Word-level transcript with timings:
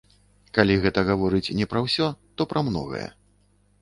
Калі 0.57 0.77
гэта 0.85 1.03
гаворыць 1.11 1.53
не 1.59 1.65
пра 1.73 1.79
ўсё, 1.85 2.07
то 2.39 2.51
пра 2.55 2.67
многае. 2.71 3.07